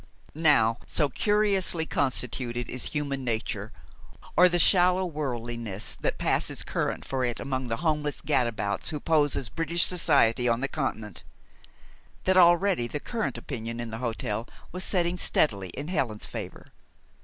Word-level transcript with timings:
Now, 0.33 0.79
so 0.87 1.09
curiously 1.09 1.85
constituted 1.85 2.67
is 2.67 2.85
human 2.85 3.23
nature, 3.23 3.71
or 4.35 4.49
the 4.49 4.57
shallow 4.57 5.05
worldliness 5.05 5.95
that 6.01 6.17
passes 6.17 6.63
current 6.63 7.05
for 7.05 7.23
it 7.23 7.39
among 7.39 7.67
the 7.67 7.75
homeless 7.85 8.19
gadabouts 8.19 8.89
who 8.89 8.99
pose 8.99 9.35
as 9.35 9.49
British 9.49 9.85
society 9.85 10.49
on 10.49 10.59
the 10.61 10.67
Continent, 10.67 11.23
that 12.23 12.35
already 12.35 12.87
the 12.87 12.99
current 12.99 13.37
of 13.37 13.43
opinion 13.43 13.79
in 13.79 13.91
the 13.91 13.99
hotel 13.99 14.47
was 14.71 14.83
setting 14.83 15.19
steadily 15.19 15.69
in 15.69 15.87
Helen's 15.89 16.25
favor. 16.25 16.71